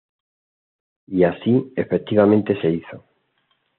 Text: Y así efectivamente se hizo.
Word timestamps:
Y 1.05 1.23
así 1.25 1.71
efectivamente 1.75 2.59
se 2.59 2.71
hizo. 2.71 3.03